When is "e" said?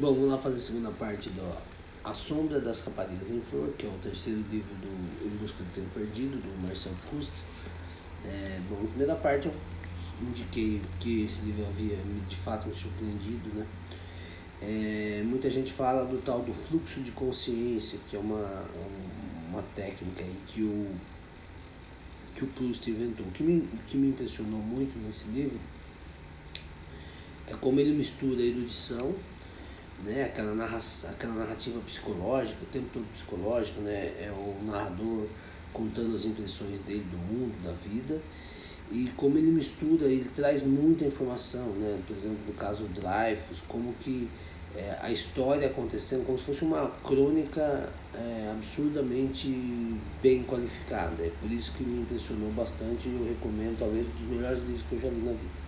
38.90-39.10, 53.08-53.14